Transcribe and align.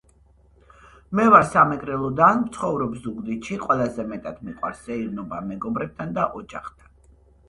მე 1.17 1.25
ვარ 1.33 1.43
სამეგრელოდან 1.49 2.39
ვცხოვრობ 2.45 2.95
ზუგდიდში 3.03 3.57
ყველაზე 3.65 4.05
მეტად 4.13 4.39
მიყვარს 4.47 4.79
სეირნობა 4.87 5.43
მეგობრებთან 5.51 6.17
და 6.17 6.25
ოჯახთან. 6.41 6.91